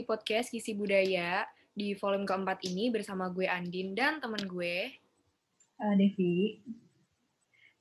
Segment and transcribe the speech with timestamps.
[0.00, 1.44] di podcast Kisi Budaya
[1.76, 4.88] di volume keempat ini bersama gue Andin dan teman gue
[5.76, 6.56] uh, Devi.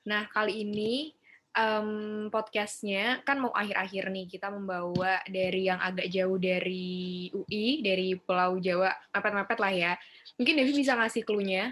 [0.04, 1.16] Nah, kali ini
[1.56, 8.20] um, podcastnya kan mau akhir-akhir nih kita membawa dari yang agak jauh dari UI, dari
[8.20, 9.92] Pulau Jawa, mepet-mepet lah ya.
[10.36, 11.72] Mungkin Devi bisa ngasih clue-nya.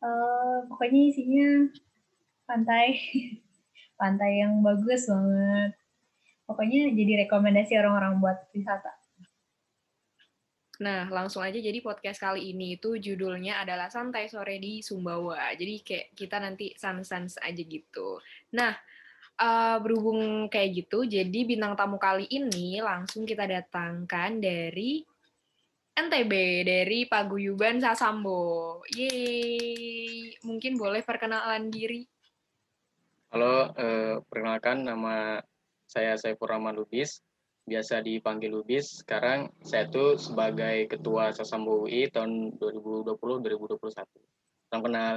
[0.00, 1.68] Uh, pokoknya isinya
[2.48, 3.04] pantai,
[4.00, 5.79] pantai yang bagus banget.
[6.50, 8.90] Pokoknya jadi rekomendasi orang-orang buat wisata.
[10.82, 15.54] Nah, langsung aja jadi podcast kali ini itu judulnya adalah Santai Sore di Sumbawa.
[15.54, 18.18] Jadi kayak kita nanti sans-sans aja gitu.
[18.58, 18.74] Nah,
[19.38, 25.06] uh, berhubung kayak gitu, jadi bintang tamu kali ini langsung kita datangkan dari
[25.94, 26.32] NTB,
[26.64, 28.80] dari Paguyuban Sasambo.
[28.90, 30.34] Yeay!
[30.42, 32.08] Mungkin boleh perkenalan diri?
[33.30, 35.44] Halo, uh, perkenalkan nama
[35.90, 37.18] saya Saiful Rahman Lubis
[37.66, 39.02] biasa dipanggil Lubis.
[39.02, 44.06] Sekarang saya tuh sebagai Ketua Sasambo UI tahun 2020-2021.
[44.70, 45.16] Salam kenal.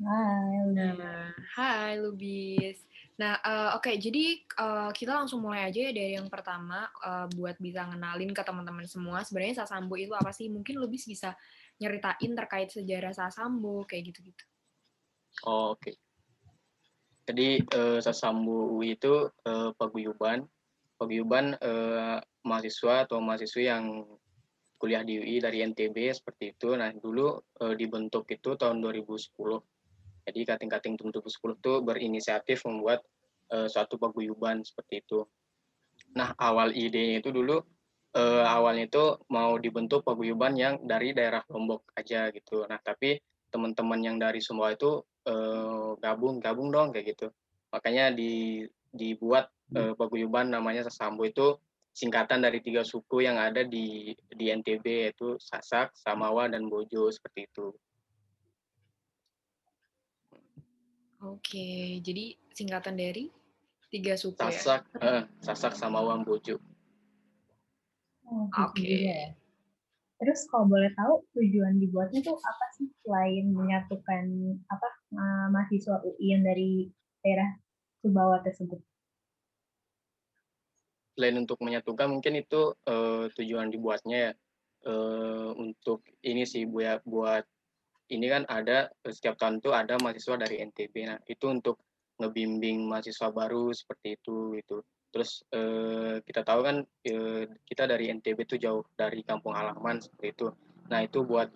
[0.00, 1.28] Hai, nah,
[1.60, 2.82] hai Lubis.
[3.20, 7.28] Nah, uh, oke, okay, jadi uh, kita langsung mulai aja ya dari yang pertama uh,
[7.36, 9.20] buat bisa ngenalin ke teman-teman semua.
[9.20, 10.48] Sebenarnya Sasambo itu apa sih?
[10.48, 11.36] Mungkin Lubis bisa
[11.76, 14.44] nyeritain terkait sejarah Sasambo kayak gitu-gitu.
[15.44, 15.84] Oh, oke.
[15.84, 15.94] Okay.
[17.30, 20.42] Jadi uh, Sasambo UI itu uh, paguyuban
[21.00, 24.04] paguyuban eh, mahasiswa atau mahasiswi yang
[24.76, 26.76] kuliah di UI dari NTB seperti itu.
[26.76, 29.32] Nah, dulu eh, dibentuk itu tahun 2010.
[30.28, 33.00] Jadi kating-kating 2010 itu berinisiatif membuat
[33.48, 35.24] eh, suatu paguyuban seperti itu.
[36.12, 37.64] Nah, awal idenya itu dulu
[38.12, 42.68] eh, awalnya itu mau dibentuk paguyuban yang dari daerah Lombok aja gitu.
[42.68, 43.16] Nah, tapi
[43.48, 47.28] teman-teman yang dari semua itu eh, gabung gabung dong kayak gitu.
[47.70, 49.46] Makanya di dibuat
[49.78, 51.54] uh, paguyuban namanya Sasambo itu
[51.94, 57.46] singkatan dari tiga suku yang ada di di NTB yaitu Sasak, Samawa dan Bojo seperti
[57.46, 57.70] itu.
[61.20, 63.28] Oke, jadi singkatan dari
[63.92, 65.22] tiga suku Sasak, ya?
[65.22, 66.56] uh, Sasak, Samawa, Bojo.
[68.30, 68.80] Oh, gitu Oke.
[68.80, 68.98] Okay.
[69.10, 69.22] Ya.
[70.20, 74.24] Terus kalau boleh tahu tujuan dibuatnya tuh apa sih selain menyatukan
[74.68, 76.90] apa uh, mahasiswa UI yang dari
[77.22, 77.54] daerah
[78.00, 78.80] Sumbawa tersebut?
[81.20, 84.32] selain untuk menyatukan mungkin itu uh, tujuan dibuatnya ya.
[84.80, 87.44] Uh, untuk ini sih buat buat
[88.08, 91.76] ini kan ada setiap tahun tuh ada mahasiswa dari NTB nah itu untuk
[92.16, 94.80] ngebimbing mahasiswa baru seperti itu itu
[95.12, 100.32] terus uh, kita tahu kan uh, kita dari NTB tuh jauh dari kampung halaman seperti
[100.32, 100.48] itu.
[100.88, 101.52] Nah itu buat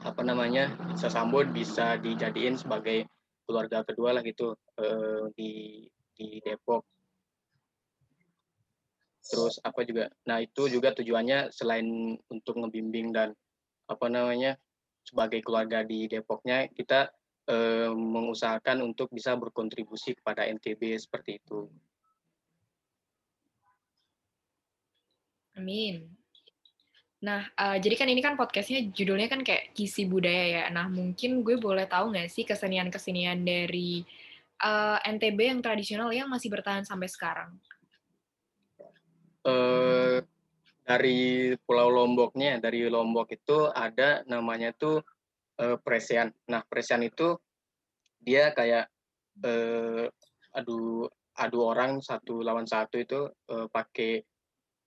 [0.00, 3.04] apa namanya Sasambo bisa dijadiin sebagai
[3.44, 5.84] keluarga kedua lah gitu uh, di
[6.16, 6.84] di Depok
[9.20, 13.30] terus apa juga nah itu juga tujuannya selain untuk ngebimbing dan
[13.90, 14.56] apa namanya
[15.04, 17.10] sebagai keluarga di Depoknya kita
[17.50, 21.66] eh, mengusahakan untuk bisa berkontribusi kepada NTB seperti itu.
[25.58, 26.19] Amin.
[27.20, 30.64] Nah, uh, jadi kan ini kan podcastnya judulnya kan kayak kisi budaya ya.
[30.72, 34.00] Nah, mungkin gue boleh tahu nggak sih kesenian-kesenian dari
[34.64, 37.52] uh, eh, NTB yang tradisional yang masih bertahan sampai sekarang?
[39.46, 40.18] eh,
[40.84, 45.00] dari Pulau Lomboknya, dari Lombok itu ada namanya tuh
[45.60, 46.28] eh, presian.
[46.50, 47.36] Nah, presian itu
[48.20, 48.90] dia kayak
[49.44, 50.06] eh,
[50.52, 51.06] adu
[51.40, 54.20] adu orang satu lawan satu itu eh, pakai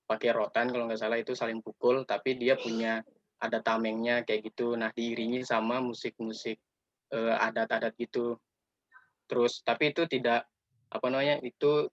[0.03, 3.01] pakai rotan kalau nggak salah itu saling pukul, tapi dia punya
[3.39, 4.75] ada tamengnya kayak gitu.
[4.75, 6.57] Nah, diiringi sama musik-musik
[7.13, 8.39] eh, adat-adat gitu.
[9.27, 10.45] Terus tapi itu tidak
[10.93, 11.89] apa namanya itu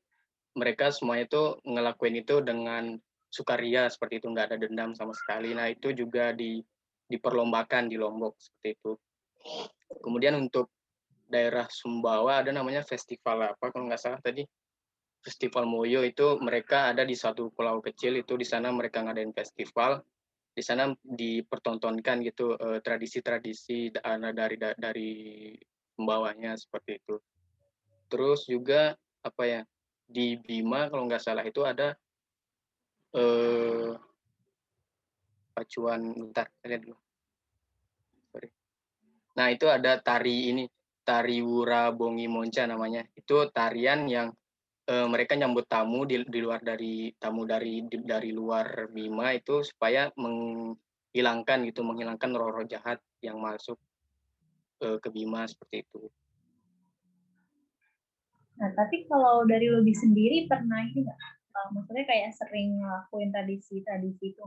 [0.54, 2.98] mereka semua itu ngelakuin itu dengan
[3.30, 6.58] sukaria seperti itu nggak ada dendam sama sekali nah itu juga di
[7.06, 8.92] diperlombakan di Lombok seperti itu
[10.02, 10.68] kemudian untuk
[11.30, 14.42] daerah Sumbawa ada namanya festival apa kalau nggak salah tadi
[15.20, 20.00] festival Moyo itu mereka ada di satu pulau kecil itu di sana mereka ngadain festival.
[20.50, 25.10] Di sana dipertontonkan gitu eh, tradisi-tradisi uh, dari dari
[25.94, 27.16] Sumbawanya seperti itu.
[28.10, 29.60] Terus juga apa ya
[30.10, 31.94] di Bima kalau nggak salah itu ada
[33.14, 33.94] eh,
[35.54, 36.98] pacuan bentar lihat dulu.
[39.38, 40.64] Nah itu ada tari ini
[41.06, 43.06] tari Wura Bongi Monca namanya.
[43.14, 44.34] Itu tarian yang
[44.90, 49.62] eh, mereka nyambut tamu di, di luar dari tamu dari di, dari luar Bima itu
[49.62, 53.78] supaya menghilangkan gitu menghilangkan roh-roh jahat yang masuk
[54.82, 56.10] eh, ke Bima seperti itu.
[58.58, 61.20] Nah, tapi kalau dari lebih sendiri pernah ini nggak?
[61.50, 64.44] Uh, maksudnya kayak sering ngelakuin tradisi-tradisi itu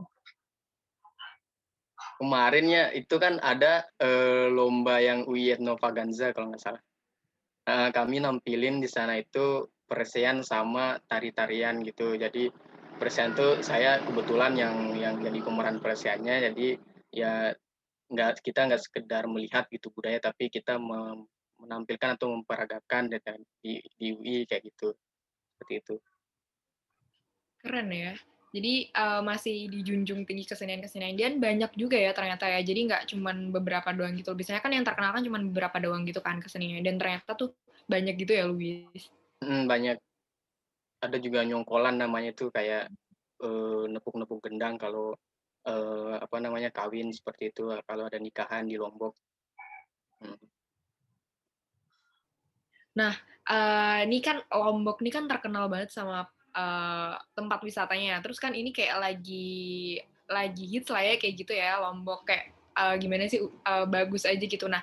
[2.18, 5.54] kemarin ya itu kan ada uh, lomba yang UI
[5.92, 6.82] Ganza kalau nggak salah.
[7.64, 12.50] Uh, kami nampilin di sana itu persian sama tari-tarian gitu jadi
[12.96, 16.68] persian tuh saya kebetulan yang yang jadi pemeran persiannya jadi
[17.10, 17.32] ya
[18.10, 20.78] nggak kita nggak sekedar melihat gitu budaya tapi kita
[21.58, 23.10] menampilkan atau memperagakan
[23.60, 24.94] di, di UI kayak gitu
[25.54, 25.94] seperti itu
[27.64, 28.14] keren ya
[28.54, 32.62] jadi uh, masih dijunjung tinggi kesenian-kesenian dan banyak juga ya ternyata ya.
[32.62, 34.30] Jadi nggak cuma beberapa doang gitu.
[34.30, 36.86] Biasanya kan yang terkenal kan cuma beberapa doang gitu kan keseniannya.
[36.86, 37.50] Dan ternyata tuh
[37.90, 39.10] banyak gitu ya, Luis.
[39.44, 40.00] Hmm, banyak.
[41.04, 42.88] Ada juga nyongkolan namanya tuh kayak
[43.44, 45.12] uh, nepuk-nepuk gendang kalau
[45.68, 47.68] uh, apa namanya kawin seperti itu.
[47.84, 49.12] Kalau ada nikahan di Lombok.
[50.24, 50.40] Hmm.
[52.96, 53.12] Nah,
[53.52, 56.24] uh, ini kan Lombok ini kan terkenal banget sama
[56.56, 58.24] uh, tempat wisatanya.
[58.24, 62.48] Terus kan ini kayak lagi lagi hits lah ya kayak gitu ya Lombok kayak
[62.80, 64.72] uh, gimana sih uh, bagus aja gitu.
[64.72, 64.80] Nah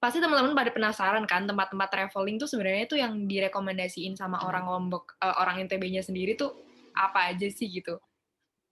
[0.00, 5.20] pasti teman-teman pada penasaran kan tempat-tempat traveling tuh sebenarnya tuh yang direkomendasiin sama orang Lombok
[5.20, 6.56] uh, orang NTB-nya sendiri tuh
[6.96, 8.00] apa aja sih gitu.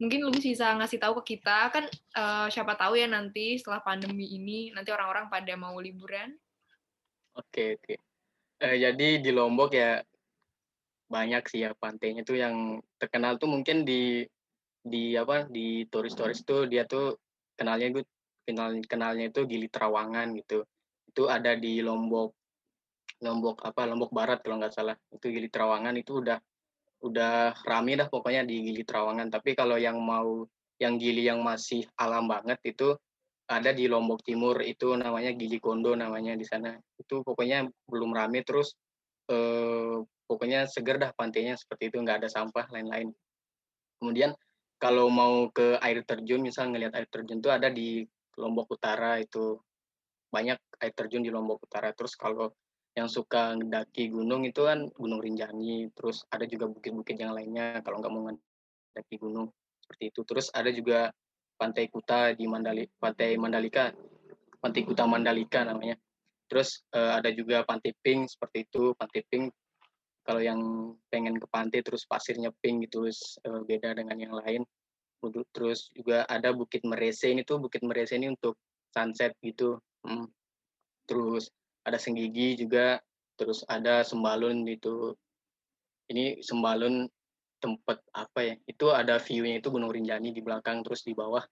[0.01, 1.85] Mungkin lu bisa ngasih tahu ke kita kan
[2.17, 6.33] uh, siapa tahu ya nanti setelah pandemi ini nanti orang-orang pada mau liburan.
[7.37, 7.95] Oke oke.
[8.65, 10.01] Uh, jadi di Lombok ya
[11.13, 14.25] banyak sih ya pantainya tuh yang terkenal tuh mungkin di
[14.81, 17.21] di apa di turis-turis tuh dia tuh
[17.53, 18.05] kenalnya gue
[18.49, 20.65] kenal kenalnya itu Gili Trawangan gitu
[21.19, 22.31] itu ada di Lombok
[23.27, 24.95] Lombok apa Lombok Barat kalau nggak salah.
[25.11, 26.39] Itu Gili Trawangan itu udah
[27.03, 29.27] udah rame dah pokoknya di Gili Trawangan.
[29.27, 30.47] Tapi kalau yang mau
[30.79, 32.95] yang Gili yang masih alam banget itu
[33.51, 36.79] ada di Lombok Timur itu namanya Gili Kondo namanya di sana.
[36.95, 38.79] Itu pokoknya belum rame terus
[39.27, 39.99] eh,
[40.31, 43.11] pokoknya seger dah pantainya seperti itu nggak ada sampah lain-lain.
[43.99, 44.31] Kemudian
[44.79, 48.07] kalau mau ke air terjun misal ngelihat air terjun itu ada di
[48.39, 49.59] Lombok Utara itu
[50.29, 51.93] banyak air terjun di Lombok Utara.
[51.93, 52.53] Terus kalau
[52.97, 58.03] yang suka mendaki gunung itu kan Gunung Rinjani terus ada juga bukit-bukit yang lainnya kalau
[58.03, 60.21] nggak mau mendaki gunung seperti itu.
[60.27, 61.15] Terus ada juga
[61.59, 63.95] Pantai Kuta di Mandali Pantai Mandalika
[64.59, 65.95] Pantai Kuta Mandalika namanya.
[66.51, 69.55] Terus uh, ada juga Pantai Pink seperti itu Pantai Pink.
[70.27, 70.61] Kalau yang
[71.09, 74.61] pengen ke pantai terus pasirnya pink gitu uh, beda dengan yang lain.
[75.57, 78.61] Terus juga ada Bukit Merese ini tuh Bukit Merese ini untuk
[78.93, 80.27] sunset gitu hmm.
[81.09, 81.51] terus
[81.87, 83.01] ada Senggigi juga
[83.39, 85.15] terus ada Sembalun itu
[86.13, 87.09] ini Sembalun
[87.59, 91.43] tempat apa ya itu ada view-nya itu Gunung Rinjani di belakang terus di bawah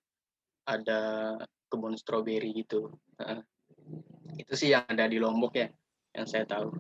[0.67, 1.35] ada
[1.67, 2.95] kebun stroberi gitu
[4.39, 5.69] itu sih yang ada di Lombok ya
[6.15, 6.71] yang saya tahu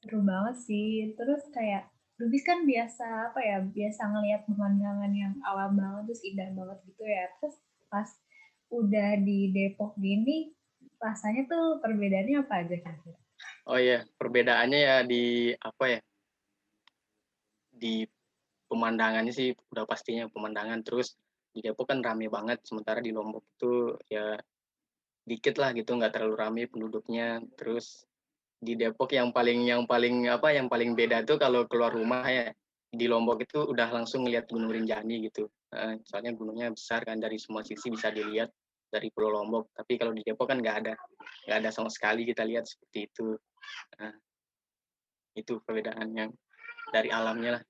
[0.00, 1.12] Seru banget sih.
[1.12, 6.48] Terus kayak Rubis kan biasa apa ya, biasa ngelihat pemandangan yang alam banget terus indah
[6.56, 7.28] banget gitu ya.
[7.40, 7.56] Terus
[7.92, 8.08] pas
[8.70, 10.50] udah di Depok gini,
[11.02, 12.96] rasanya tuh perbedaannya apa aja kan?
[13.66, 16.00] Oh iya, perbedaannya ya di apa ya?
[17.74, 18.06] Di
[18.70, 21.18] pemandangannya sih udah pastinya pemandangan terus
[21.50, 24.38] di Depok kan rame banget sementara di Lombok itu ya
[25.26, 28.06] dikit lah gitu nggak terlalu rame penduduknya terus
[28.62, 32.54] di Depok yang paling yang paling apa yang paling beda tuh kalau keluar rumah ya
[32.90, 35.50] di Lombok itu udah langsung ngeliat Gunung Rinjani gitu.
[35.70, 38.50] Uh, soalnya gunungnya besar kan dari semua sisi bisa dilihat
[38.90, 39.70] dari Pulau Lombok.
[39.74, 40.94] Tapi kalau di Depok kan nggak ada,
[41.46, 43.38] nggak ada sama sekali kita lihat seperti itu.
[43.98, 44.14] Uh,
[45.38, 46.30] itu perbedaan yang
[46.90, 47.62] dari alamnya lah.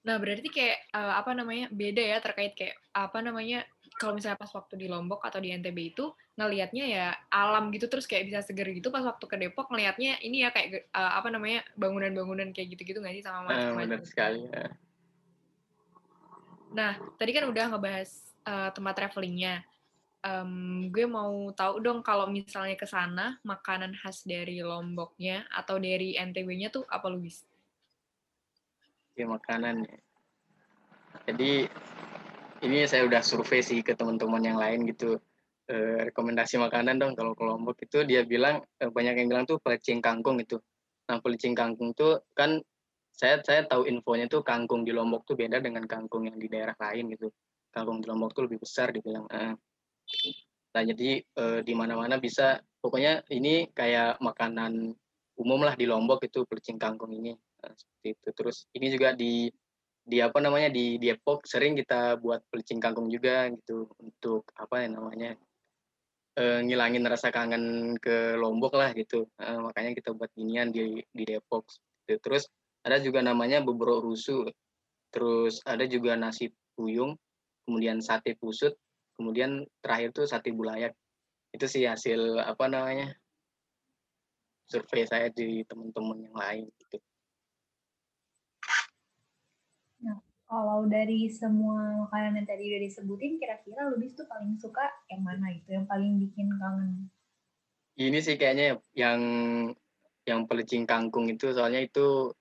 [0.00, 3.68] Nah, berarti kayak uh, apa namanya beda ya terkait kayak apa namanya
[4.00, 6.08] kalau misalnya pas waktu di Lombok atau di NTB itu
[6.40, 10.40] ngelihatnya ya alam gitu terus kayak bisa seger gitu pas waktu ke Depok ngelihatnya ini
[10.40, 14.48] ya kayak uh, apa namanya bangunan-bangunan kayak gitu-gitu nggak sih sama macam uh, benar sekali
[14.48, 14.72] ya.
[16.70, 18.10] Nah, tadi kan udah ngebahas
[18.46, 19.62] uh, tempat travelingnya.
[20.20, 26.12] Um, gue mau tahu dong kalau misalnya ke sana makanan khas dari Lomboknya atau dari
[26.12, 27.40] NTB-nya tuh apa Luis?
[29.16, 29.84] ya makanan.
[31.28, 31.68] Jadi
[32.64, 35.20] ini saya udah survei sih ke teman-teman yang lain gitu
[35.68, 35.76] e,
[36.12, 40.04] rekomendasi makanan dong kalau ke Lombok itu dia bilang e, banyak yang bilang tuh pelecing
[40.04, 40.60] kangkung itu
[41.08, 42.62] nah pelecing kangkung tuh kan
[43.20, 46.72] saya saya tahu infonya tuh kangkung di Lombok tuh beda dengan kangkung yang di daerah
[46.80, 47.28] lain gitu
[47.68, 49.52] kangkung di Lombok tuh lebih besar dibilang eh.
[50.72, 54.96] nah jadi e, di mana-mana bisa pokoknya ini kayak makanan
[55.36, 59.52] umum lah di Lombok itu pelecing kangkung ini nah, seperti itu terus ini juga di
[60.00, 64.88] di apa namanya di Depok sering kita buat pelicin kangkung juga gitu untuk apa ya
[64.88, 65.36] namanya
[66.40, 69.28] uh, ngilangin rasa kangen ke Lombok lah gitu.
[69.36, 71.68] Uh, makanya kita buat ginian di di Depok.
[72.08, 72.18] Gitu.
[72.18, 72.48] Terus
[72.84, 74.48] ada juga namanya bubur rusu.
[75.10, 77.18] Terus ada juga nasi puyung,
[77.66, 78.72] kemudian sate pusut,
[79.18, 80.94] kemudian terakhir tuh sate bulayak.
[81.50, 83.10] Itu sih hasil apa namanya
[84.70, 87.02] survei saya di teman-teman yang lain gitu.
[90.50, 95.54] kalau dari semua makanan yang tadi udah disebutin, kira-kira Lubis tuh paling suka yang mana
[95.54, 95.70] itu?
[95.70, 97.06] Yang paling bikin kangen?
[97.94, 99.20] Ini sih kayaknya yang
[100.26, 102.34] yang pelecing kangkung itu soalnya itu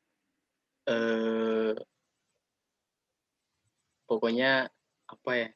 [0.90, 1.72] eh,
[4.10, 4.68] pokoknya
[5.14, 5.48] apa ya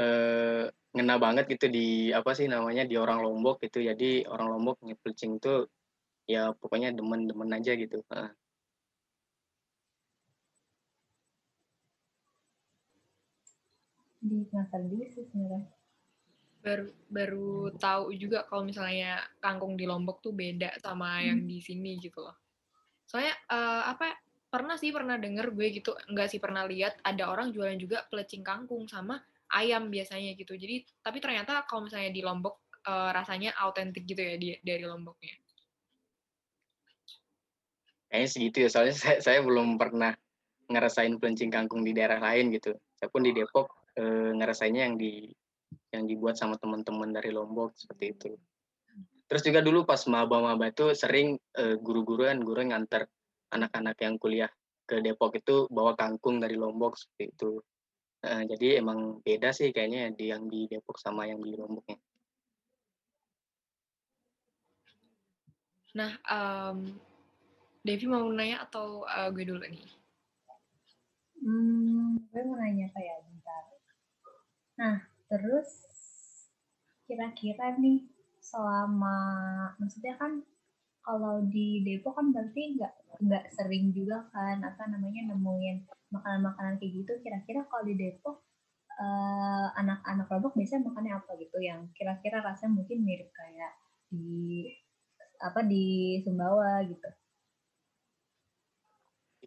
[0.00, 0.64] eh,
[0.96, 1.86] ngena banget gitu di
[2.18, 5.68] apa sih namanya di orang Lombok gitu jadi orang Lombok ngepelecing itu
[6.26, 8.02] ya pokoknya demen-demen aja gitu.
[14.26, 14.42] di
[15.06, 15.70] sih sebenarnya
[16.66, 21.26] baru baru tahu juga kalau misalnya kangkung di Lombok tuh beda sama hmm.
[21.30, 22.34] yang di sini gitu loh.
[23.06, 27.50] Soalnya uh, apa pernah sih pernah denger gue gitu enggak sih pernah lihat ada orang
[27.50, 29.18] jualan juga pelecing kangkung sama
[29.54, 30.58] ayam biasanya gitu.
[30.58, 35.36] Jadi tapi ternyata kalau misalnya di Lombok uh, rasanya autentik gitu ya di, dari Lomboknya.
[38.06, 40.14] Kayaknya segitu ya soalnya saya, saya belum pernah
[40.66, 42.74] ngerasain pelencing kangkung di daerah lain gitu.
[42.98, 45.30] Saya pun di Depok eh, ngerasainnya yang di
[45.94, 48.30] yang dibuat sama teman-teman dari Lombok seperti itu.
[49.26, 53.10] Terus juga dulu pas maba-maba itu sering eh, guru-guru kan guru yang nganter
[53.50, 54.50] anak-anak yang kuliah
[54.86, 57.52] ke Depok itu bawa kangkung dari Lombok seperti itu.
[58.22, 61.98] Eh, jadi emang beda sih kayaknya di yang di Depok sama yang di Lomboknya.
[65.96, 66.92] Nah, um,
[67.80, 69.88] Devi mau nanya atau uh, gue dulu nih?
[71.40, 73.26] Hmm, gue mau nanya kayak
[74.76, 75.00] Nah,
[75.32, 75.88] terus
[77.08, 78.04] kira-kira nih
[78.46, 79.18] selama
[79.82, 80.46] maksudnya kan
[81.02, 86.92] kalau di Depok kan berarti nggak nggak sering juga kan apa namanya nemuin makanan-makanan kayak
[87.02, 87.12] gitu.
[87.22, 88.42] Kira-kira kalau di Depok
[88.98, 93.72] uh, anak-anak Lombok biasanya makannya apa gitu yang kira-kira rasanya mungkin mirip kayak
[94.10, 94.70] di
[95.42, 97.08] apa di Sumbawa gitu.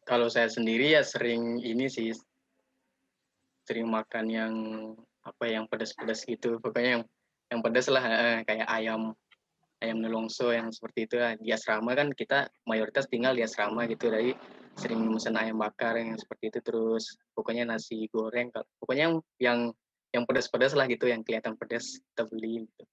[0.07, 2.15] Kalau saya sendiri ya sering ini sih
[3.67, 4.53] sering makan yang
[5.21, 7.05] apa yang pedas-pedas gitu pokoknya yang
[7.49, 8.03] yang pedas lah
[8.45, 9.13] kayak ayam
[9.79, 11.33] ayam nelongso yang seperti itu lah.
[11.39, 14.35] di asrama kan kita mayoritas tinggal di asrama gitu dari
[14.75, 19.59] sering pesan ayam bakar yang seperti itu terus pokoknya nasi goreng pokoknya yang yang
[20.09, 22.83] yang pedas-pedas lah gitu yang kelihatan pedas kita beli gitu.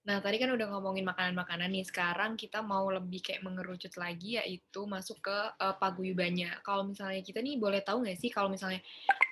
[0.00, 1.84] Nah, tadi kan udah ngomongin makanan-makanan nih.
[1.84, 6.64] Sekarang kita mau lebih kayak mengerucut lagi, yaitu masuk ke uh, paguyubannya.
[6.64, 8.80] Kalau misalnya kita nih boleh tahu nggak sih kalau misalnya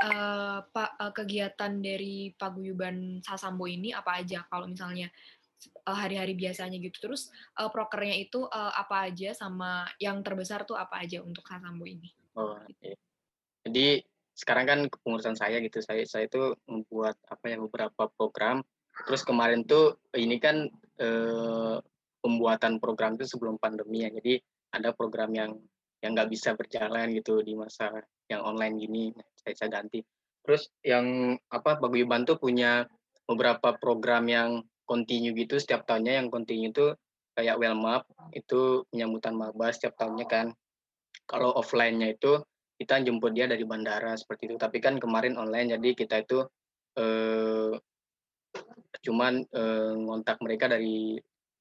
[0.04, 4.44] uh, pa, uh, kegiatan dari paguyuban Sasambo ini apa aja?
[4.44, 5.08] Kalau misalnya
[5.88, 7.08] hari-hari uh, biasanya gitu.
[7.08, 11.88] Terus uh, prokernya itu uh, apa aja sama yang terbesar tuh apa aja untuk Sasambo
[11.88, 12.12] ini?
[12.36, 12.94] Oh, iya.
[13.64, 14.04] Jadi
[14.36, 15.80] sekarang kan kepengurusan saya gitu.
[15.80, 18.60] Saya saya itu membuat apa ya beberapa program
[19.06, 20.66] Terus kemarin tuh ini kan
[20.98, 21.76] eh,
[22.18, 24.10] pembuatan program itu sebelum pandemi ya.
[24.10, 24.40] Jadi
[24.74, 25.54] ada program yang
[25.98, 27.90] yang nggak bisa berjalan gitu di masa
[28.30, 29.04] yang online gini.
[29.38, 30.02] saya, saya ganti.
[30.46, 32.86] Terus yang apa Paguyuban tuh punya
[33.28, 36.96] beberapa program yang continue gitu setiap tahunnya yang continue itu
[37.36, 40.46] kayak Wellmap itu penyambutan maba setiap tahunnya kan.
[41.28, 42.40] Kalau offline-nya itu
[42.78, 44.56] kita jemput dia dari bandara seperti itu.
[44.56, 46.46] Tapi kan kemarin online jadi kita itu
[46.96, 47.74] eh,
[49.02, 51.16] cuman eh, ngontak mereka dari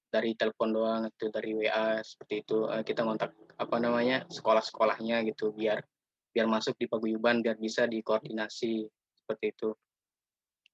[0.08, 2.68] dari telepon doang itu dari WA seperti itu.
[2.72, 5.84] Eh, kita ngontak apa namanya sekolah-sekolahnya gitu biar
[6.32, 8.88] biar masuk di paguyuban biar bisa dikoordinasi
[9.24, 9.70] seperti itu.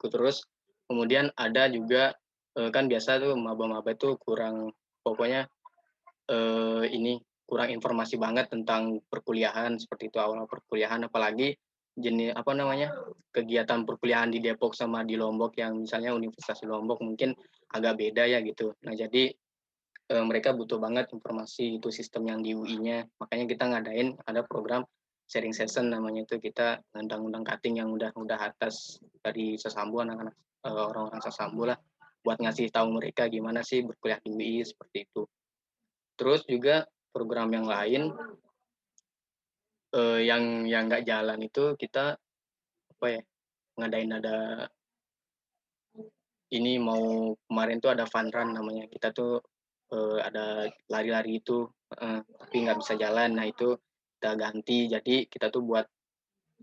[0.03, 0.43] Terus
[0.85, 2.13] kemudian ada juga
[2.59, 4.71] eh, kan biasa tuh maba-maba itu kurang
[5.01, 5.49] pokoknya
[6.29, 11.09] eh, ini kurang informasi banget tentang perkuliahan seperti itu awal perkuliahan.
[11.09, 11.57] Apalagi
[11.93, 12.89] jenis apa namanya
[13.29, 17.37] kegiatan perkuliahan di Depok sama di Lombok yang misalnya Universitas Lombok mungkin
[17.69, 18.73] agak beda ya gitu.
[18.85, 19.29] Nah jadi
[20.09, 23.05] e, mereka butuh banget informasi itu sistem yang di UI-nya.
[23.21, 24.81] Makanya kita ngadain ada program
[25.29, 30.33] sharing session namanya itu kita undang-undang cutting yang udah udah atas dari sesambu anak-anak
[30.65, 31.77] e, orang-orang sesambu lah
[32.23, 35.29] buat ngasih tahu mereka gimana sih berkuliah di UI seperti itu.
[36.17, 38.09] Terus juga program yang lain
[39.93, 42.17] uh, yang yang nggak jalan itu kita
[42.93, 43.21] apa ya
[43.77, 44.69] ngadain ada
[46.53, 48.85] ini mau kemarin tuh ada fun run namanya.
[48.85, 49.41] Kita tuh
[49.89, 51.65] uh, ada lari-lari itu
[51.97, 53.33] uh, tapi nggak bisa jalan.
[53.33, 53.73] Nah itu
[54.17, 54.85] kita ganti.
[54.85, 55.85] Jadi kita tuh buat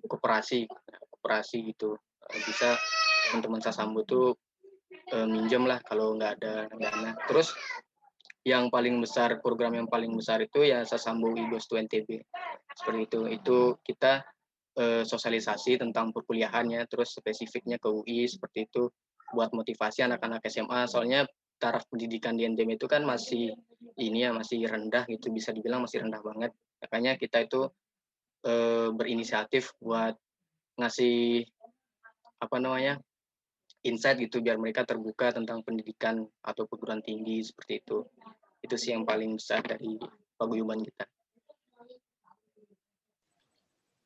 [0.06, 0.70] koperasi
[1.18, 1.98] koperasi gitu.
[2.30, 2.78] Bisa
[3.30, 4.38] teman-teman Sasambu tuh
[5.10, 7.54] uh, minjem lah kalau nggak ada dana terus
[8.50, 12.18] yang paling besar program yang paling besar itu ya Sasambu Igos 2 NTB
[12.74, 13.20] seperti itu.
[13.30, 14.26] Itu kita
[14.76, 18.90] uh, sosialisasi tentang perkuliahannya terus spesifiknya ke UI seperti itu
[19.30, 21.22] buat motivasi anak-anak SMA soalnya
[21.60, 23.54] taraf pendidikan di NTB itu kan masih
[24.00, 26.50] ini ya masih rendah gitu bisa dibilang masih rendah banget.
[26.80, 27.68] Makanya kita itu
[28.42, 28.52] e,
[28.96, 30.16] berinisiatif buat
[30.80, 31.44] ngasih
[32.40, 32.96] apa namanya
[33.84, 38.08] insight gitu biar mereka terbuka tentang pendidikan atau perguruan tinggi seperti itu
[38.60, 39.96] itu sih yang paling besar dari
[40.36, 41.04] paguyuban kita.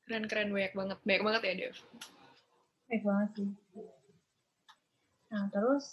[0.04, 0.52] Keren keren.
[0.52, 0.98] Banyak banget.
[1.02, 1.76] Banyak banget ya Dev?
[2.86, 3.50] Banyak banget sih.
[5.32, 5.86] Nah terus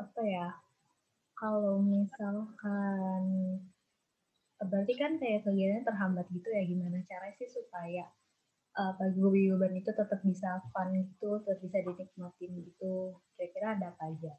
[0.00, 0.48] apa ya?
[1.36, 3.24] Kalau misalkan
[4.60, 6.62] berarti kan kayak kegiatannya terhambat gitu ya?
[6.68, 8.08] Gimana cara sih supaya
[8.76, 13.16] uh, paguyuban itu tetap bisa fun gitu, tetap bisa dinikmatin gitu.
[13.36, 14.32] Kira-kira ada apa aja?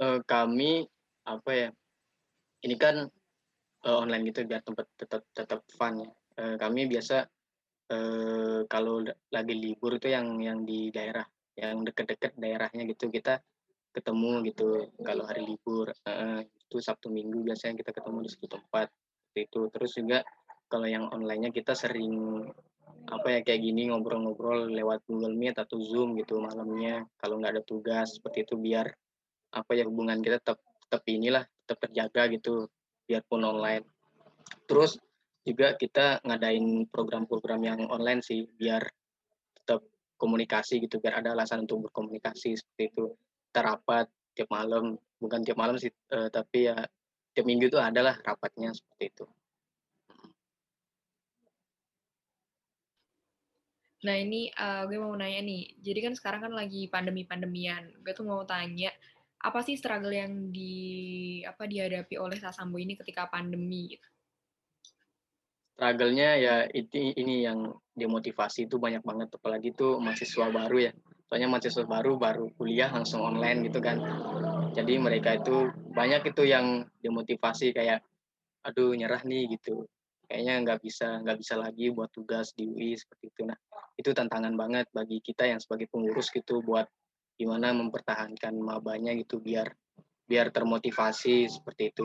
[0.00, 0.88] Uh, kami
[1.26, 1.68] apa ya?
[2.60, 3.08] Ini kan
[3.88, 6.10] uh, online gitu biar tempat tetap tetap fun ya.
[6.40, 7.26] Uh, kami biasa
[7.92, 11.24] uh, kalau lagi libur itu yang yang di daerah,
[11.56, 13.40] yang deket-deket daerahnya gitu kita
[13.90, 18.86] ketemu gitu kalau hari libur uh, itu Sabtu Minggu biasanya kita ketemu di satu tempat
[19.34, 20.22] itu terus juga
[20.70, 22.46] kalau yang onlinenya kita sering
[23.10, 27.62] apa ya kayak gini ngobrol-ngobrol lewat Google Meet atau Zoom gitu malamnya kalau nggak ada
[27.66, 28.86] tugas seperti itu biar
[29.50, 32.66] apa ya hubungan kita tetap tetap inilah tetap terjaga gitu
[33.06, 33.86] biarpun online.
[34.66, 34.98] Terus
[35.46, 38.82] juga kita ngadain program-program yang online sih biar
[39.54, 39.86] tetap
[40.18, 43.14] komunikasi gitu biar ada alasan untuk berkomunikasi seperti itu.
[43.46, 46.82] Kita rapat tiap malam bukan tiap malam sih uh, tapi ya
[47.38, 49.26] tiap minggu itu adalah rapatnya seperti itu.
[54.00, 58.24] Nah ini uh, gue mau nanya nih, jadi kan sekarang kan lagi pandemi-pandemian, gue tuh
[58.24, 58.88] mau tanya,
[59.40, 64.08] apa sih struggle yang di apa dihadapi oleh Sasambo ini ketika pandemi gitu?
[65.80, 70.92] Struggle-nya ya itu ini yang demotivasi itu banyak banget, apalagi tuh mahasiswa baru ya.
[71.24, 73.96] Soalnya mahasiswa baru baru kuliah langsung online gitu kan.
[74.76, 78.04] Jadi mereka itu banyak itu yang demotivasi kayak
[78.60, 79.88] aduh nyerah nih gitu.
[80.28, 83.48] Kayaknya nggak bisa nggak bisa lagi buat tugas di UI seperti itu.
[83.48, 83.56] Nah
[83.96, 86.84] itu tantangan banget bagi kita yang sebagai pengurus gitu buat
[87.40, 89.72] gimana mempertahankan mabanya gitu biar
[90.28, 92.04] biar termotivasi seperti itu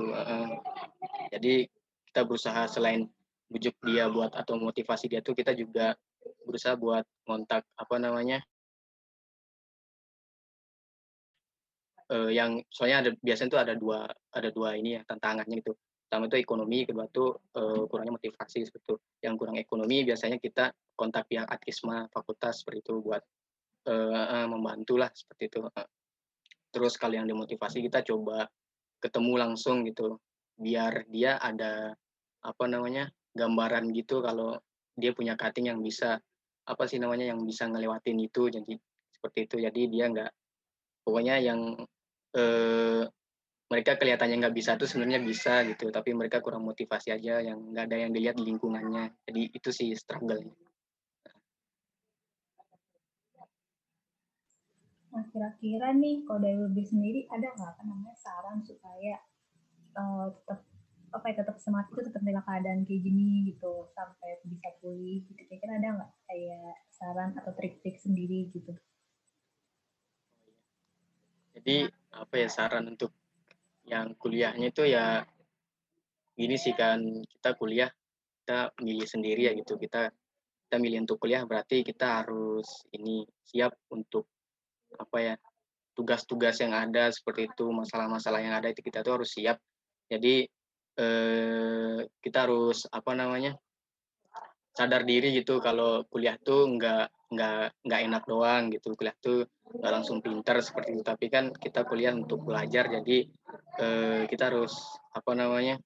[1.30, 1.68] jadi
[2.10, 3.12] kita berusaha selain
[3.52, 5.94] bujuk dia buat atau motivasi dia tuh kita juga
[6.48, 8.40] berusaha buat kontak apa namanya
[12.10, 15.74] uh, yang soalnya ada biasanya tuh ada dua ada dua ini ya tantangannya gitu.
[16.06, 18.96] Pertama itu ekonomi kedua tuh uh, kurangnya motivasi seperti itu.
[19.26, 23.26] Yang kurang ekonomi biasanya kita kontak pihak atkisma fakultas seperti itu buat
[23.88, 25.60] uh, membantu lah seperti itu
[26.76, 28.50] terus kalau yang dimotivasi kita coba
[29.00, 30.20] ketemu langsung gitu
[30.60, 31.96] biar dia ada
[32.44, 34.56] apa namanya gambaran gitu kalau
[34.96, 36.18] dia punya cutting yang bisa
[36.66, 38.74] apa sih namanya yang bisa ngelewatin itu jadi
[39.12, 39.56] seperti itu.
[39.62, 40.32] Jadi dia nggak
[41.04, 41.60] pokoknya yang
[42.34, 43.04] eh,
[43.66, 47.86] mereka kelihatannya nggak bisa tuh sebenarnya bisa gitu tapi mereka kurang motivasi aja yang nggak
[47.92, 49.12] ada yang dilihat di lingkungannya.
[49.28, 50.65] Jadi itu sih struggle-nya
[55.16, 59.16] Nah, kira-kira nih kalau dari lebih sendiri ada nggak apa namanya saran supaya
[59.96, 60.60] uh, tetap
[61.16, 65.40] apa ya tetap semangat itu tetap dalam keadaan kayak gini gitu sampai bisa pulih gitu?
[65.48, 68.76] Kira-kira ada nggak kayak saran atau trik-trik sendiri gitu?
[71.56, 73.16] Jadi apa ya saran untuk
[73.88, 75.24] yang kuliahnya itu ya
[76.36, 77.88] gini sih kan kita kuliah
[78.44, 79.80] kita milih sendiri ya gitu.
[79.80, 80.12] Kita
[80.68, 84.35] kita milih untuk kuliah berarti kita harus ini siap untuk
[84.98, 85.36] apa ya
[85.96, 89.58] tugas-tugas yang ada seperti itu masalah-masalah yang ada itu kita tuh harus siap.
[90.12, 90.44] Jadi
[91.00, 93.56] eh, kita harus apa namanya
[94.76, 98.92] sadar diri gitu kalau kuliah tuh nggak nggak nggak enak doang gitu.
[99.00, 99.48] Kuliah tuh
[99.80, 101.04] nggak langsung pintar seperti itu.
[101.08, 103.18] Tapi kan kita kuliah untuk belajar jadi
[103.80, 104.76] eh, kita harus
[105.16, 105.80] apa namanya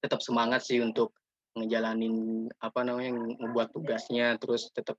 [0.00, 1.12] tetap semangat sih untuk
[1.54, 4.98] ngejalanin apa namanya membuat tugasnya terus tetap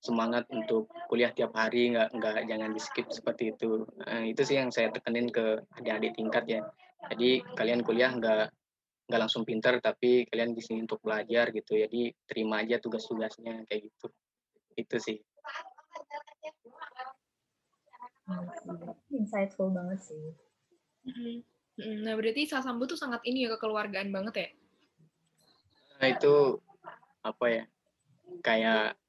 [0.00, 3.84] semangat untuk kuliah tiap hari nggak nggak jangan di skip seperti itu.
[4.00, 6.60] Nah, itu sih yang saya tekenin ke adik-adik tingkat ya.
[7.12, 8.48] Jadi kalian kuliah nggak
[9.12, 11.76] nggak langsung pinter tapi kalian di sini untuk belajar gitu.
[11.76, 14.06] Jadi terima aja tugas-tugasnya kayak gitu.
[14.76, 15.18] Itu sih.
[19.12, 20.32] Insightful banget sih.
[21.80, 24.48] Nah berarti Sasambu tuh sangat ini ya kekeluargaan banget ya?
[26.00, 26.34] Nah itu
[27.20, 27.64] apa ya?
[28.40, 28.99] Kayak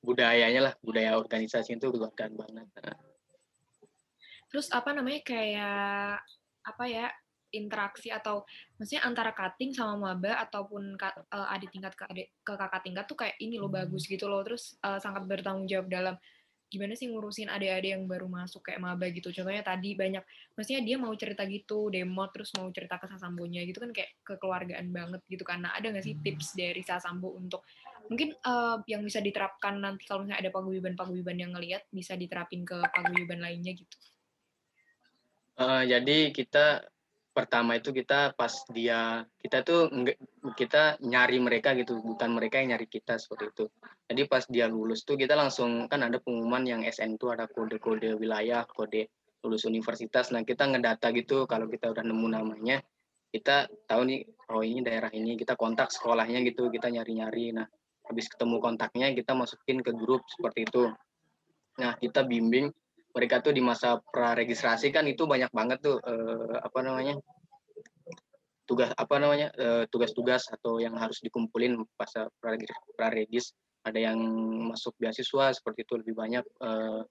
[0.00, 2.66] budayanya lah budaya organisasi itu keluargaan banget.
[4.50, 6.24] Terus apa namanya kayak
[6.60, 7.06] apa ya
[7.50, 8.46] interaksi atau
[8.78, 13.18] maksudnya antara cutting sama maba ataupun uh, adik tingkat ke adik ke kakak tingkat tuh
[13.18, 14.42] kayak ini loh bagus gitu loh.
[14.46, 16.16] Terus uh, sangat bertanggung jawab dalam
[16.70, 19.34] gimana sih ngurusin adik-adik yang baru masuk kayak maba gitu?
[19.34, 20.22] Contohnya tadi banyak
[20.54, 24.86] maksudnya dia mau cerita gitu demo terus mau cerita ke sasambonya gitu kan kayak kekeluargaan
[24.94, 27.66] banget gitu karena ada nggak sih tips dari sasambo untuk
[28.06, 32.78] mungkin uh, yang bisa diterapkan nanti kalau misalnya ada paguyuban-paguyuban yang ngelihat bisa diterapin ke
[32.78, 33.96] paguyuban lainnya gitu?
[35.60, 36.86] Uh, jadi kita
[37.30, 39.86] pertama itu kita pas dia kita tuh
[40.58, 43.64] kita nyari mereka gitu bukan mereka yang nyari kita seperti itu.
[44.10, 48.18] Jadi pas dia lulus tuh kita langsung kan ada pengumuman yang SN itu ada kode-kode
[48.18, 49.06] wilayah kode
[49.46, 50.34] lulus universitas.
[50.34, 52.82] Nah kita ngedata gitu kalau kita udah nemu namanya
[53.30, 57.54] kita tahu nih oh ini daerah ini kita kontak sekolahnya gitu kita nyari-nyari.
[57.54, 57.66] Nah
[58.10, 60.90] habis ketemu kontaknya kita masukin ke grup seperti itu.
[61.78, 62.74] Nah kita bimbing
[63.10, 67.18] mereka tuh di masa praregistrasi kan itu banyak banget tuh eh, apa namanya
[68.66, 72.10] tugas apa namanya eh, tugas-tugas atau yang harus dikumpulin pas
[72.94, 73.50] praregis
[73.82, 74.20] ada yang
[74.70, 77.02] masuk beasiswa seperti itu lebih banyak eh,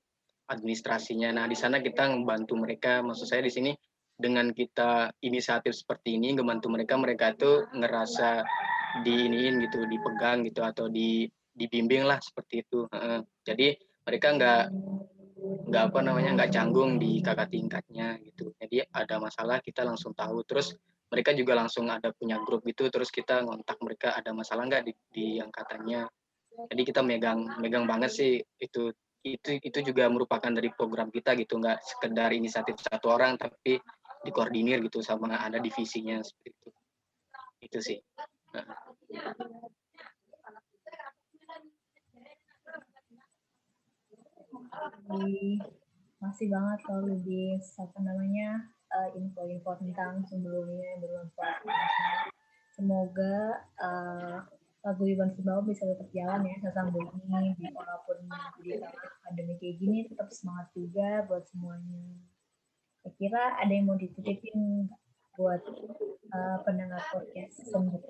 [0.49, 1.29] administrasinya.
[1.29, 3.05] Nah di sana kita membantu mereka.
[3.05, 3.71] Maksud saya di sini
[4.17, 8.41] dengan kita inisiatif seperti ini membantu mereka mereka tuh ngerasa
[9.05, 12.89] diiniin gitu dipegang gitu atau di dibimbing lah seperti itu.
[13.45, 13.77] Jadi
[14.09, 14.63] mereka nggak
[15.39, 18.52] nggak apa namanya nggak canggung di kakak tingkatnya gitu.
[18.60, 20.43] Jadi ada masalah kita langsung tahu.
[20.43, 20.75] Terus
[21.10, 24.93] mereka juga langsung ada punya grup gitu terus kita ngontak mereka ada masalah nggak di,
[25.10, 26.06] di angkatannya?
[26.69, 28.91] Jadi kita megang megang banget sih itu
[29.23, 31.58] itu itu juga merupakan dari program kita gitu.
[31.58, 33.80] Nggak sekedar inisiatif satu orang tapi
[34.23, 36.69] dikoordinir gitu sama ada divisinya seperti itu.
[37.63, 37.99] Itu sih.
[46.19, 51.63] Masih banget kalau lebih apa namanya uh, info-info tentang sebelumnya yang bermanfaat.
[52.75, 54.37] Semoga uh,
[54.79, 58.17] lagu Iban Sumbawa bisa tetap jalan ya sesambung ini walaupun
[58.63, 58.79] di
[59.23, 62.19] pandemi kayak gini tetap semangat juga buat semuanya.
[63.03, 64.87] Saya kira ada yang mau dititipin
[65.35, 65.63] buat
[66.31, 68.03] uh, pendengar podcast sembuh.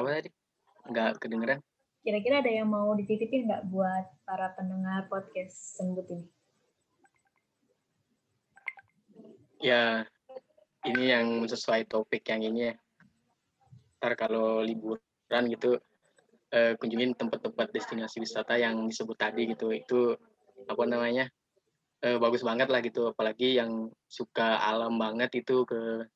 [0.00, 0.30] Apa tadi?
[0.88, 1.60] Nggak kedengeran.
[2.00, 6.26] Kira-kira ada yang mau dititipin nggak buat para pendengar podcast sembut ini?
[9.60, 10.08] Ya
[10.88, 12.74] ini yang sesuai topik yang ini ya.
[14.00, 15.76] Ntar kalau liburan gitu
[16.48, 19.68] eh, kunjungin tempat-tempat destinasi wisata yang disebut tadi gitu.
[19.68, 20.16] Itu
[20.64, 21.28] apa namanya
[22.00, 23.12] eh, bagus banget lah gitu.
[23.12, 26.08] Apalagi yang suka alam banget itu ke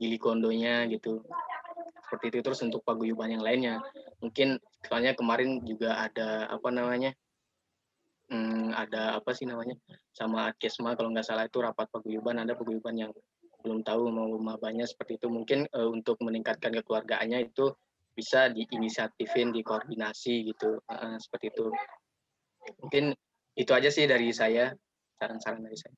[0.00, 1.20] Gili Kondonya gitu
[2.10, 3.78] seperti itu terus untuk paguyuban yang lainnya.
[4.18, 7.14] Mungkin soalnya kemarin juga ada apa namanya
[8.34, 9.78] hmm, ada apa sih namanya
[10.10, 13.12] sama Adkesma kalau nggak salah itu rapat paguyuban ada paguyuban yang
[13.62, 15.30] belum tahu mau mabanya seperti itu.
[15.30, 17.70] Mungkin uh, untuk meningkatkan kekeluargaannya itu
[18.10, 20.82] bisa diinisiatifin dikoordinasi gitu.
[20.90, 21.70] Uh, seperti itu.
[22.82, 23.14] Mungkin
[23.54, 24.74] itu aja sih dari saya
[25.14, 25.94] saran-saran dari saya.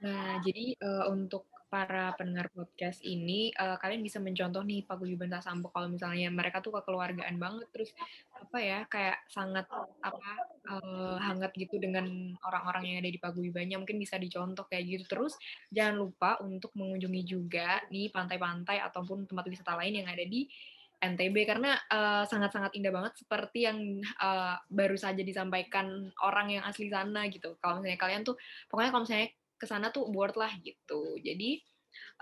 [0.00, 5.70] Nah, jadi uh, untuk para pendengar podcast ini uh, kalian bisa mencontoh nih paguyuban Sampo
[5.70, 7.94] kalau misalnya mereka tuh kekeluargaan banget terus
[8.34, 9.70] apa ya kayak sangat
[10.02, 10.30] apa
[10.66, 15.38] uh, hangat gitu dengan orang-orang yang ada di paguyubannya mungkin bisa dicontoh kayak gitu terus
[15.70, 20.50] jangan lupa untuk mengunjungi juga nih pantai-pantai ataupun tempat wisata lain yang ada di
[21.00, 21.80] NTB karena
[22.28, 27.56] sangat-sangat uh, indah banget seperti yang uh, baru saja disampaikan orang yang asli sana gitu.
[27.56, 28.36] Kalau misalnya kalian tuh
[28.68, 31.20] pokoknya kalau misalnya ke sana tuh worth lah gitu.
[31.20, 31.60] Jadi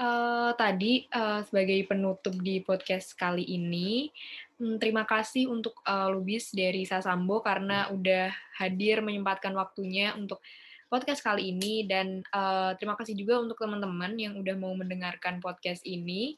[0.02, 4.10] uh, tadi uh, sebagai penutup di podcast kali ini,
[4.58, 10.42] hmm, terima kasih untuk uh, Lubis dari Sasambo karena udah hadir menyempatkan waktunya untuk
[10.88, 15.84] podcast kali ini dan uh, terima kasih juga untuk teman-teman yang udah mau mendengarkan podcast
[15.86, 16.34] ini.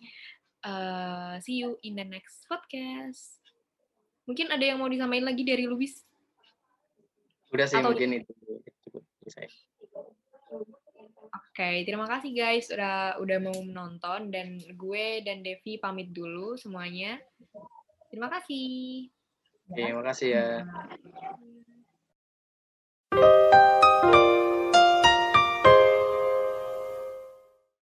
[0.60, 3.40] Uh, see you in the next podcast.
[4.28, 6.04] Mungkin ada yang mau disampaikan lagi dari Lubis?
[7.50, 9.48] Udah sih Atau mungkin itu, itu, itu saya.
[11.30, 16.58] Oke, okay, terima kasih guys udah udah mau menonton dan gue dan Devi pamit dulu
[16.58, 17.22] semuanya.
[18.10, 19.06] Terima kasih.
[19.70, 20.66] Terima kasih ya.